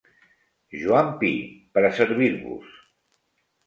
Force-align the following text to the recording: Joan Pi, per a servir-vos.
Joan 0.85 1.13
Pi, 1.21 1.31
per 1.77 1.87
a 1.87 1.95
servir-vos. 2.01 2.77